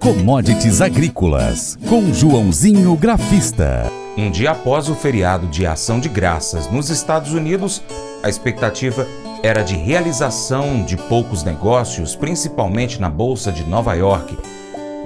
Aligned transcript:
Commodities 0.00 0.80
Agrícolas, 0.80 1.78
com 1.86 2.10
Joãozinho 2.10 2.96
Grafista. 2.96 3.92
Um 4.16 4.30
dia 4.30 4.52
após 4.52 4.88
o 4.88 4.94
feriado 4.94 5.46
de 5.46 5.66
Ação 5.66 6.00
de 6.00 6.08
Graças 6.08 6.70
nos 6.72 6.88
Estados 6.88 7.34
Unidos, 7.34 7.82
a 8.22 8.28
expectativa 8.30 9.06
era 9.42 9.62
de 9.62 9.74
realização 9.74 10.82
de 10.86 10.96
poucos 10.96 11.44
negócios, 11.44 12.16
principalmente 12.16 12.98
na 12.98 13.10
Bolsa 13.10 13.52
de 13.52 13.62
Nova 13.64 13.92
York. 13.92 14.38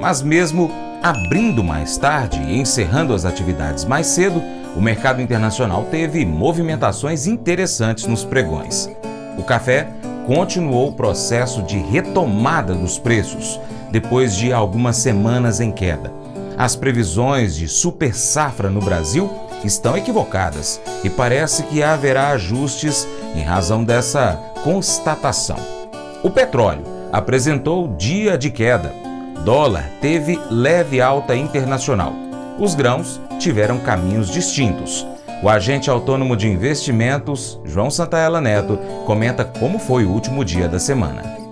Mas, 0.00 0.22
mesmo 0.22 0.70
abrindo 1.02 1.64
mais 1.64 1.96
tarde 1.96 2.40
e 2.42 2.56
encerrando 2.60 3.12
as 3.12 3.24
atividades 3.24 3.84
mais 3.84 4.06
cedo, 4.06 4.40
o 4.76 4.80
mercado 4.80 5.20
internacional 5.20 5.88
teve 5.90 6.24
movimentações 6.24 7.26
interessantes 7.26 8.06
nos 8.06 8.22
pregões. 8.24 8.88
O 9.36 9.42
café 9.42 9.88
continuou 10.24 10.90
o 10.90 10.94
processo 10.94 11.64
de 11.64 11.78
retomada 11.78 12.74
dos 12.74 12.96
preços 12.96 13.58
depois 13.94 14.34
de 14.34 14.52
algumas 14.52 14.96
semanas 14.96 15.60
em 15.60 15.70
queda. 15.70 16.12
As 16.58 16.74
previsões 16.74 17.54
de 17.54 17.68
super 17.68 18.12
safra 18.12 18.68
no 18.68 18.80
Brasil 18.80 19.30
estão 19.62 19.96
equivocadas 19.96 20.80
e 21.04 21.08
parece 21.08 21.62
que 21.62 21.80
haverá 21.80 22.30
ajustes 22.30 23.06
em 23.36 23.42
razão 23.42 23.84
dessa 23.84 24.32
constatação. 24.64 25.58
O 26.24 26.30
petróleo 26.30 26.82
apresentou 27.12 27.86
dia 27.96 28.36
de 28.36 28.50
queda. 28.50 28.92
Dólar 29.44 29.88
teve 30.00 30.40
leve 30.50 31.00
alta 31.00 31.36
internacional. 31.36 32.12
Os 32.58 32.74
grãos 32.74 33.20
tiveram 33.38 33.78
caminhos 33.78 34.28
distintos. 34.28 35.06
O 35.40 35.48
agente 35.48 35.88
autônomo 35.88 36.36
de 36.36 36.48
investimentos, 36.48 37.60
João 37.64 37.92
Santaella 37.92 38.40
Neto, 38.40 38.76
comenta 39.06 39.44
como 39.44 39.78
foi 39.78 40.04
o 40.04 40.10
último 40.10 40.44
dia 40.44 40.68
da 40.68 40.80
semana. 40.80 41.43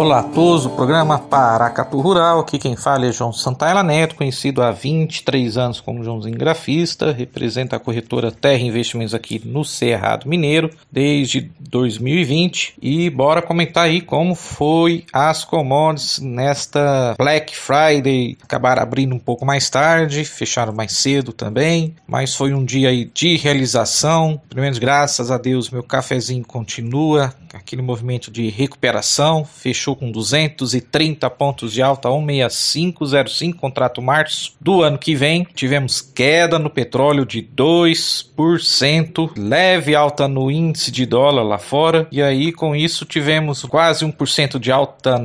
Olá 0.00 0.20
a 0.20 0.22
todos, 0.22 0.64
o 0.64 0.70
programa 0.70 1.18
Paracatu 1.18 2.00
Rural, 2.00 2.40
aqui 2.40 2.58
quem 2.58 2.74
fala 2.74 3.04
é 3.04 3.12
João 3.12 3.34
Santaella 3.34 3.82
Neto, 3.82 4.14
conhecido 4.14 4.62
há 4.62 4.72
23 4.72 5.58
anos 5.58 5.78
como 5.78 6.02
Joãozinho 6.02 6.38
Grafista, 6.38 7.12
representa 7.12 7.76
a 7.76 7.78
corretora 7.78 8.32
Terra 8.32 8.62
Investimentos 8.62 9.12
aqui 9.12 9.42
no 9.44 9.62
Cerrado 9.62 10.26
Mineiro 10.26 10.70
desde 10.90 11.52
2020 11.60 12.76
e 12.80 13.10
bora 13.10 13.42
comentar 13.42 13.84
aí 13.84 14.00
como 14.00 14.34
foi 14.34 15.04
as 15.12 15.44
commodities 15.44 16.18
nesta 16.18 17.14
Black 17.18 17.54
Friday, 17.54 18.38
acabaram 18.42 18.82
abrindo 18.82 19.14
um 19.14 19.18
pouco 19.18 19.44
mais 19.44 19.68
tarde, 19.68 20.24
fecharam 20.24 20.72
mais 20.72 20.92
cedo 20.92 21.30
também, 21.30 21.94
mas 22.08 22.34
foi 22.34 22.54
um 22.54 22.64
dia 22.64 22.88
aí 22.88 23.04
de 23.12 23.36
realização, 23.36 24.40
pelo 24.48 24.62
menos 24.62 24.78
graças 24.78 25.30
a 25.30 25.36
Deus 25.36 25.68
meu 25.68 25.82
cafezinho 25.82 26.42
continua 26.42 27.34
aquele 27.52 27.82
movimento 27.82 28.30
de 28.30 28.48
recuperação, 28.48 29.44
fechou 29.44 29.96
com 29.96 30.10
230 30.10 31.28
pontos 31.30 31.72
de 31.72 31.82
alta, 31.82 32.08
16505, 32.08 33.58
contrato 33.58 34.00
março 34.00 34.54
do 34.60 34.82
ano 34.82 34.98
que 34.98 35.14
vem. 35.14 35.46
Tivemos 35.54 36.00
queda 36.00 36.58
no 36.58 36.70
petróleo 36.70 37.26
de 37.26 37.42
2%, 37.42 39.32
leve 39.36 39.94
alta 39.94 40.26
no 40.28 40.50
índice 40.50 40.90
de 40.90 41.04
dólar 41.06 41.42
lá 41.42 41.58
fora, 41.58 42.08
e 42.10 42.22
aí 42.22 42.52
com 42.52 42.74
isso 42.74 43.04
tivemos 43.04 43.62
quase 43.64 44.04
1% 44.04 44.58
de 44.58 44.72
alta 44.72 45.18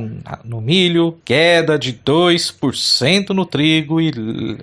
no 0.44 0.60
milho, 0.60 1.18
queda 1.24 1.78
de 1.78 1.92
2% 1.92 3.30
no 3.30 3.46
trigo 3.46 4.00
e, 4.00 4.10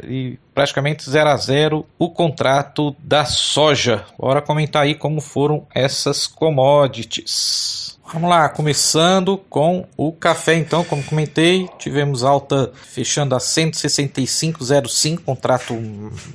e 0.03 0.37
praticamente 0.53 1.09
0 1.09 1.29
a 1.29 1.37
0 1.37 1.85
o 1.97 2.09
contrato 2.09 2.95
da 2.99 3.25
soja. 3.25 4.05
Bora 4.17 4.41
comentar 4.41 4.83
aí 4.83 4.95
como 4.95 5.19
foram 5.21 5.65
essas 5.73 6.27
commodities. 6.27 7.83
Vamos 8.11 8.29
lá, 8.29 8.47
começando 8.47 9.37
com 9.49 9.87
o 9.97 10.11
café 10.11 10.53
então, 10.55 10.83
como 10.83 11.01
comentei, 11.03 11.67
tivemos 11.79 12.23
alta 12.23 12.71
fechando 12.75 13.33
a 13.33 13.39
165,05, 13.39 15.21
contrato 15.23 15.73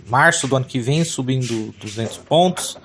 março 0.09 0.49
do 0.49 0.57
ano 0.57 0.65
que 0.65 0.81
vem 0.81 1.05
subindo 1.05 1.73
200 1.79 2.17
pontos. 2.19 2.77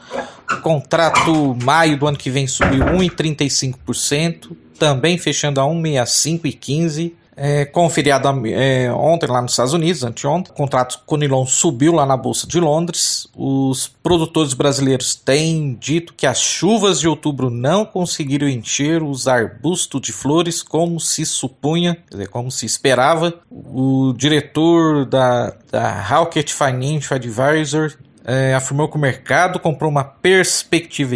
O 0.51 0.57
contrato 0.61 1.57
maio 1.63 1.97
do 1.97 2.05
ano 2.05 2.17
que 2.17 2.29
vem 2.29 2.45
subiu 2.45 2.85
1,35%, 2.85 4.55
também 4.77 5.17
fechando 5.17 5.59
a 5.59 5.63
1,65 5.63 6.41
e 6.43 6.53
15 6.53 7.15
é, 7.35 7.65
conferiada 7.65 8.29
é, 8.47 8.91
ontem 8.91 9.27
lá 9.27 9.41
nos 9.41 9.51
Estados 9.51 9.73
Unidos, 9.73 10.03
anteontem. 10.03 10.51
O 10.51 10.55
contrato 10.55 11.01
com 11.05 11.17
nilon 11.17 11.45
subiu 11.45 11.93
lá 11.93 12.05
na 12.05 12.15
Bolsa 12.17 12.47
de 12.47 12.59
Londres. 12.59 13.27
Os 13.35 13.87
produtores 13.87 14.53
brasileiros 14.53 15.15
têm 15.15 15.77
dito 15.79 16.13
que 16.13 16.27
as 16.27 16.39
chuvas 16.39 16.99
de 16.99 17.07
outubro 17.07 17.49
não 17.49 17.85
conseguiram 17.85 18.47
encher 18.47 19.01
os 19.01 19.27
arbustos 19.27 20.01
de 20.01 20.11
flores 20.11 20.61
como 20.61 20.99
se 20.99 21.25
supunha, 21.25 21.97
dizer, 22.09 22.27
como 22.27 22.51
se 22.51 22.65
esperava. 22.65 23.33
O 23.49 24.13
diretor 24.15 25.05
da, 25.05 25.53
da 25.71 26.01
Rocket 26.01 26.51
Financial 26.51 27.15
Advisor 27.15 27.93
é, 28.25 28.53
afirmou 28.53 28.87
que 28.87 28.95
o 28.95 28.99
mercado 28.99 29.59
comprou 29.59 29.91
uma 29.91 30.03
perspectiva 30.03 31.15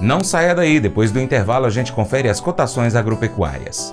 Não 0.00 0.22
saia 0.22 0.54
daí, 0.54 0.78
depois 0.78 1.10
do 1.10 1.20
intervalo 1.20 1.66
a 1.66 1.70
gente 1.70 1.92
confere 1.92 2.28
as 2.28 2.40
cotações 2.40 2.94
agropecuárias. 2.94 3.92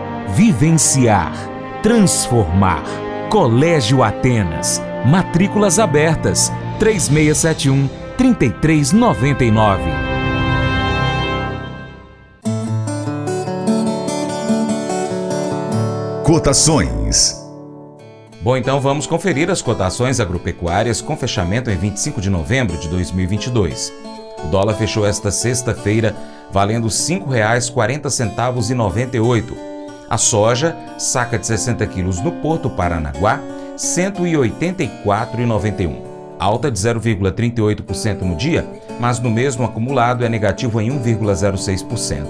vivenciar, 0.35 1.33
transformar. 1.83 2.83
Colégio 3.29 4.01
Atenas. 4.03 4.81
Matrículas 5.05 5.77
abertas. 5.79 6.51
3671 6.79 7.87
3399. 8.17 9.83
Cotações. 16.23 17.39
Bom, 18.41 18.57
então 18.57 18.79
vamos 18.79 19.05
conferir 19.05 19.51
as 19.51 19.61
cotações 19.61 20.19
agropecuárias 20.19 20.99
com 21.01 21.15
fechamento 21.17 21.69
em 21.69 21.77
25 21.77 22.21
de 22.21 22.29
novembro 22.29 22.77
de 22.77 22.87
2022. 22.89 23.93
O 24.43 24.47
dólar 24.47 24.73
fechou 24.75 25.05
esta 25.05 25.29
sexta-feira 25.29 26.15
valendo 26.51 26.85
R$ 26.85 26.93
5,40,98 26.93 29.70
a 30.11 30.17
soja, 30.17 30.75
saca 30.97 31.39
de 31.39 31.47
60 31.47 31.87
quilos 31.87 32.19
no 32.19 32.33
Porto 32.33 32.69
Paranaguá, 32.69 33.35
R$ 33.35 33.41
184,91. 33.77 35.95
Alta 36.37 36.69
de 36.69 36.77
0,38% 36.77 38.23
no 38.23 38.35
dia, 38.35 38.67
mas 38.99 39.21
no 39.21 39.31
mesmo 39.31 39.63
acumulado 39.63 40.25
é 40.25 40.29
negativo 40.29 40.81
em 40.81 40.89
1,06%. 40.89 42.25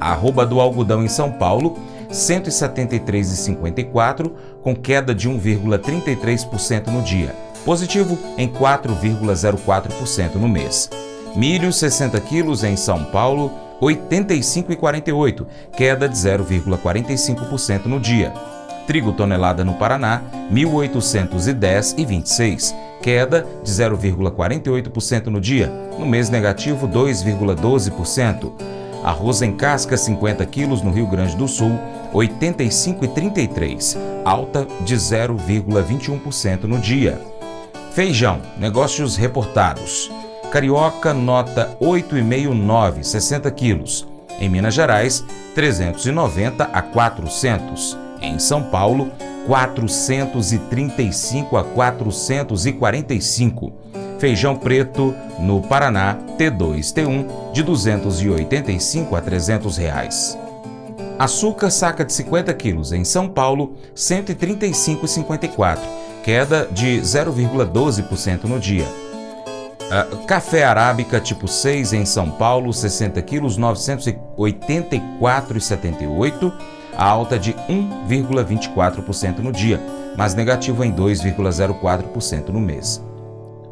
A 0.00 0.12
arroba 0.12 0.46
do 0.46 0.58
algodão 0.58 1.04
em 1.04 1.08
São 1.08 1.30
Paulo, 1.30 1.76
R$ 2.08 2.14
173,54, 2.14 4.32
com 4.62 4.74
queda 4.74 5.14
de 5.14 5.28
1,33% 5.28 6.86
no 6.86 7.02
dia. 7.02 7.36
Positivo 7.62 8.18
em 8.38 8.48
4,04% 8.48 10.36
no 10.36 10.48
mês. 10.48 10.88
Milho 11.36 11.74
60 11.74 12.18
quilos 12.22 12.64
em 12.64 12.74
São 12.74 13.04
Paulo, 13.04 13.67
85,48, 13.80 15.46
queda 15.76 16.08
de 16.08 16.16
0,45% 16.16 17.86
no 17.86 18.00
dia. 18.00 18.32
Trigo 18.86 19.12
tonelada 19.12 19.64
no 19.64 19.74
Paraná, 19.74 20.22
1.810,26, 20.50 22.74
queda 23.02 23.46
de 23.62 23.70
0,48% 23.70 25.26
no 25.26 25.38
dia, 25.40 25.70
no 25.98 26.06
mês 26.06 26.30
negativo 26.30 26.88
2,12%. 26.88 28.52
Arroz 29.04 29.42
em 29.42 29.52
casca 29.52 29.96
50 29.96 30.44
quilos 30.46 30.82
no 30.82 30.90
Rio 30.90 31.06
Grande 31.06 31.36
do 31.36 31.46
Sul, 31.46 31.78
85,33, 32.12 33.96
alta 34.24 34.66
de 34.80 34.96
0,21% 34.96 36.64
no 36.64 36.78
dia. 36.78 37.20
Feijão, 37.92 38.40
negócios 38.58 39.16
reportados. 39.16 40.10
Carioca, 40.50 41.12
nota 41.12 41.76
8,59, 41.80 43.02
60 43.02 43.50
quilos. 43.50 44.08
Em 44.40 44.48
Minas 44.48 44.72
Gerais, 44.72 45.22
390 45.54 46.64
a 46.64 46.80
400. 46.80 47.98
Em 48.22 48.38
São 48.38 48.62
Paulo, 48.62 49.10
435 49.46 51.54
a 51.56 51.64
445. 51.64 53.72
Feijão 54.18 54.56
preto 54.56 55.14
no 55.38 55.60
Paraná, 55.60 56.16
T2, 56.38 56.94
T1, 56.94 57.52
de 57.52 57.62
285 57.62 59.16
a 59.16 59.20
300 59.20 59.76
reais. 59.76 60.38
Açúcar 61.18 61.68
saca 61.70 62.02
de 62.04 62.12
50 62.12 62.54
quilos 62.54 62.92
em 62.92 63.04
São 63.04 63.28
Paulo, 63.28 63.74
135,54, 63.94 65.78
queda 66.22 66.66
de 66.70 67.00
0,12% 67.00 68.44
no 68.44 68.58
dia. 68.58 68.86
Uh, 69.88 70.26
café 70.26 70.64
arábica 70.64 71.18
tipo 71.18 71.48
6 71.48 71.94
em 71.94 72.04
São 72.04 72.30
Paulo, 72.30 72.74
60 72.74 73.22
quilos, 73.22 73.58
984,78, 73.58 76.52
alta 76.94 77.38
de 77.38 77.54
1,24% 77.54 79.38
no 79.38 79.50
dia, 79.50 79.80
mas 80.14 80.34
negativo 80.34 80.84
em 80.84 80.92
2,04% 80.92 82.50
no 82.50 82.60
mês. 82.60 83.02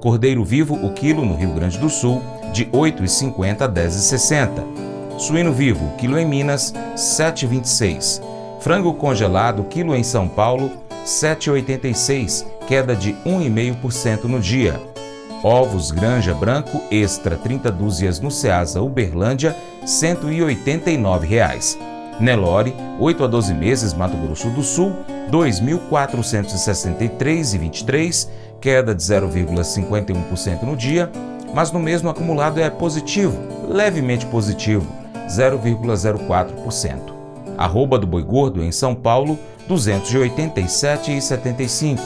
Cordeiro 0.01 0.43
vivo, 0.43 0.75
o 0.75 0.95
quilo 0.95 1.23
no 1.23 1.35
Rio 1.35 1.53
Grande 1.53 1.77
do 1.79 1.91
Sul, 1.91 2.23
de 2.51 2.65
8,50 2.67 3.61
a 3.63 3.69
10,60. 3.69 5.19
Suíno 5.19 5.53
vivo, 5.53 5.93
quilo 5.99 6.19
em 6.19 6.25
Minas, 6.25 6.73
7,26. 6.95 8.23
Frango 8.61 8.95
congelado, 8.95 9.65
quilo 9.65 9.95
em 9.95 10.03
São 10.03 10.27
Paulo, 10.29 10.71
7,86, 11.05 12.47
queda 12.67 12.97
de 12.97 13.13
1,5% 13.27 14.25
no 14.25 14.41
dia. 14.41 14.81
Ovos 15.47 15.93
Granja 15.93 16.35
Branco 16.35 16.83
Extra 16.91 17.37
30 17.37 17.71
dúzias 17.71 18.19
no 18.19 18.33
Ceasa 18.33 18.83
Uberlândia, 18.83 19.57
189 19.85 21.25
reais. 21.25 21.79
Nelore, 22.19 22.75
8 22.99 23.23
a 23.23 23.29
12 23.29 23.55
meses, 23.55 23.95
Mato 23.95 24.17
Grosso 24.17 24.51
do 24.51 24.65
Sul, 24.65 24.93
R$ 25.07 25.31
2.463,23, 25.31 28.29
queda 28.61 28.93
de 28.93 29.01
0,51% 29.01 30.65
no 30.65 30.77
dia, 30.77 31.13
mas 31.55 31.71
no 31.71 31.79
mesmo 31.79 32.11
acumulado 32.11 32.61
é 32.61 32.69
positivo, 32.69 33.41
levemente 33.69 34.27
positivo, 34.27 34.85
0,04%. 35.29 37.15
Arroba 37.57 38.01
do 38.01 38.07
boi 38.09 38.25
gordo 38.25 38.65
em 38.65 38.73
São 38.73 38.97
Paulo, 38.97 39.39
R$ 39.69 39.77
287,75, 39.77 42.01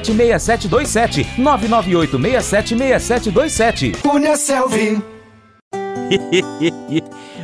6727 0.00 1.26
998676727. 1.38 3.92
Cunha 4.02 4.36
Selvi. 4.36 5.00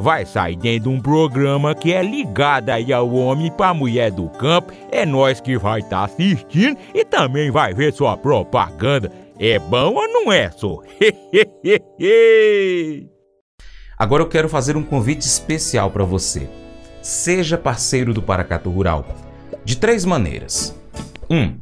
vai 0.00 0.24
sair 0.24 0.56
dentro 0.56 0.90
de 0.90 0.96
um 0.96 1.00
programa 1.00 1.74
que 1.74 1.92
é 1.92 2.02
ligado 2.02 2.70
aí 2.70 2.92
ao 2.92 3.12
homem 3.12 3.52
para 3.52 3.74
mulher 3.74 4.10
do 4.10 4.28
campo. 4.30 4.72
É 4.90 5.04
nós 5.04 5.40
que 5.40 5.58
vai 5.58 5.80
estar 5.80 5.98
tá 5.98 6.04
assistindo 6.04 6.78
e 6.94 7.04
também 7.04 7.50
vai 7.50 7.74
ver 7.74 7.92
sua 7.92 8.16
propaganda. 8.16 9.12
É 9.38 9.58
bom 9.58 9.94
ou 9.94 10.08
não 10.08 10.32
é, 10.32 10.50
só? 10.50 10.78
Agora 13.98 14.22
eu 14.22 14.28
quero 14.28 14.48
fazer 14.48 14.76
um 14.76 14.82
convite 14.82 15.20
especial 15.20 15.90
para 15.90 16.04
você. 16.04 16.48
Seja 17.02 17.58
parceiro 17.58 18.14
do 18.14 18.22
Paracato 18.22 18.70
Rural. 18.70 19.04
De 19.64 19.76
três 19.76 20.06
maneiras. 20.06 20.74
1. 21.28 21.36
Um, 21.36 21.58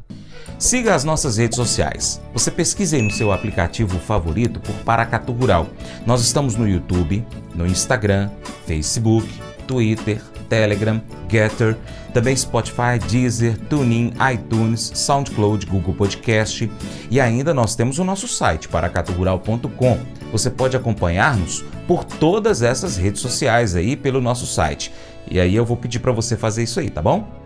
siga 0.58 0.94
as 0.94 1.04
nossas 1.04 1.36
redes 1.36 1.56
sociais. 1.56 2.20
Você 2.32 2.50
pesquise 2.50 2.96
aí 2.96 3.02
no 3.02 3.10
seu 3.10 3.32
aplicativo 3.32 3.98
favorito 3.98 4.58
por 4.60 4.74
Paracato 4.84 5.32
Rural. 5.32 5.68
Nós 6.04 6.20
estamos 6.20 6.56
no 6.56 6.68
YouTube, 6.68 7.24
no 7.54 7.66
Instagram, 7.66 8.28
Facebook, 8.66 9.28
Twitter, 9.66 10.20
Telegram, 10.48 11.00
Getter, 11.28 11.76
também 12.12 12.34
Spotify, 12.34 12.98
Deezer, 13.08 13.56
TuneIn, 13.68 14.12
iTunes, 14.32 14.90
SoundCloud, 14.94 15.66
Google 15.66 15.94
Podcast 15.94 16.70
e 17.10 17.20
ainda 17.20 17.54
nós 17.54 17.76
temos 17.76 17.98
o 17.98 18.04
nosso 18.04 18.26
site 18.26 18.68
paracaturural.com. 18.68 19.98
Você 20.32 20.50
pode 20.50 20.76
acompanhar-nos 20.76 21.64
por 21.86 22.04
todas 22.04 22.62
essas 22.62 22.96
redes 22.96 23.20
sociais 23.20 23.76
aí 23.76 23.96
pelo 23.96 24.20
nosso 24.20 24.46
site. 24.46 24.92
E 25.30 25.38
aí 25.38 25.54
eu 25.54 25.64
vou 25.64 25.76
pedir 25.76 25.98
para 26.00 26.12
você 26.12 26.36
fazer 26.36 26.62
isso 26.62 26.80
aí, 26.80 26.90
tá 26.90 27.02
bom? 27.02 27.37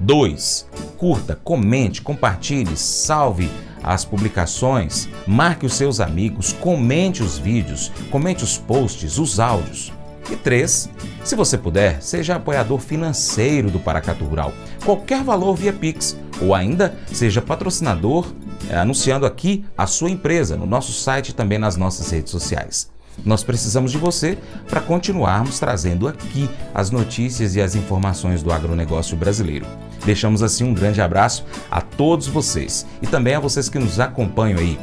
2. 0.00 0.66
Curta, 0.96 1.38
comente, 1.42 2.02
compartilhe, 2.02 2.76
salve 2.76 3.50
as 3.82 4.04
publicações, 4.04 5.08
marque 5.26 5.66
os 5.66 5.74
seus 5.74 6.00
amigos, 6.00 6.52
comente 6.52 7.22
os 7.22 7.38
vídeos, 7.38 7.92
comente 8.10 8.44
os 8.44 8.58
posts, 8.58 9.18
os 9.18 9.38
áudios. 9.38 9.92
E 10.30 10.36
3. 10.36 10.90
Se 11.24 11.34
você 11.34 11.56
puder, 11.56 12.02
seja 12.02 12.36
apoiador 12.36 12.80
financeiro 12.80 13.70
do 13.70 13.78
Paracatu 13.78 14.24
Rural, 14.24 14.52
qualquer 14.84 15.22
valor 15.22 15.54
via 15.54 15.72
Pix, 15.72 16.18
ou 16.40 16.54
ainda 16.54 16.94
seja 17.06 17.40
patrocinador, 17.40 18.32
é, 18.68 18.76
anunciando 18.76 19.24
aqui 19.24 19.64
a 19.76 19.86
sua 19.86 20.10
empresa 20.10 20.56
no 20.56 20.66
nosso 20.66 20.92
site 20.92 21.30
e 21.30 21.32
também 21.32 21.58
nas 21.58 21.76
nossas 21.76 22.10
redes 22.10 22.30
sociais. 22.30 22.90
Nós 23.24 23.42
precisamos 23.42 23.90
de 23.90 23.98
você 23.98 24.38
para 24.68 24.80
continuarmos 24.80 25.58
trazendo 25.58 26.06
aqui 26.06 26.48
as 26.74 26.90
notícias 26.90 27.56
e 27.56 27.60
as 27.60 27.74
informações 27.74 28.42
do 28.42 28.52
agronegócio 28.52 29.16
brasileiro. 29.16 29.66
Deixamos 30.04 30.42
assim 30.42 30.64
um 30.64 30.74
grande 30.74 31.00
abraço 31.00 31.44
a 31.70 31.80
todos 31.80 32.26
vocês 32.26 32.86
e 33.02 33.06
também 33.06 33.34
a 33.34 33.40
vocês 33.40 33.68
que 33.68 33.78
nos 33.78 34.00
acompanham 34.00 34.58
aí 34.58 34.78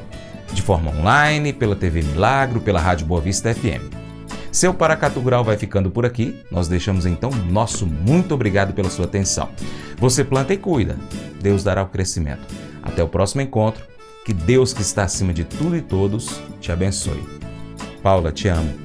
de 0.53 0.61
forma 0.61 0.91
online, 0.91 1.51
pela 1.51 1.75
TV 1.75 2.01
Milagro, 2.01 2.61
pela 2.61 2.79
Rádio 2.79 3.05
Boa 3.05 3.21
Vista 3.21 3.53
FM. 3.53 3.93
Seu 4.51 4.73
Paracatu 4.73 5.19
Rural 5.19 5.43
vai 5.43 5.57
ficando 5.57 5.91
por 5.91 6.05
aqui. 6.05 6.41
Nós 6.49 6.69
deixamos 6.69 7.05
então 7.05 7.29
nosso 7.29 7.85
muito 7.85 8.33
obrigado 8.33 8.73
pela 8.73 8.89
sua 8.89 9.03
atenção. 9.03 9.49
Você 9.97 10.23
planta 10.23 10.53
e 10.53 10.57
cuida. 10.57 10.97
Deus 11.41 11.61
dará 11.61 11.83
o 11.83 11.87
crescimento. 11.87 12.47
Até 12.81 13.03
o 13.03 13.09
próximo 13.09 13.41
encontro. 13.41 13.83
Que 14.25 14.33
Deus 14.33 14.73
que 14.73 14.81
está 14.81 15.03
acima 15.03 15.33
de 15.33 15.43
tudo 15.43 15.75
e 15.75 15.81
todos 15.81 16.39
te 16.61 16.71
abençoe. 16.71 17.21
Paula, 18.01 18.31
te 18.31 18.47
amo. 18.47 18.84